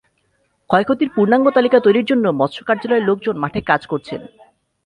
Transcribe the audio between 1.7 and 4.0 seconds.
তৈরির জন্য মৎস্য কার্যালয়ের লোকজন মাঠে কাজ